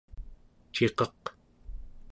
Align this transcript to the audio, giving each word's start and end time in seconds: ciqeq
ciqeq 0.73 1.21